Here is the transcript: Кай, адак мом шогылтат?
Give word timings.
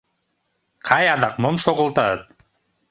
Кай, 0.87 1.05
адак 1.13 1.35
мом 1.41 1.55
шогылтат? 1.63 2.19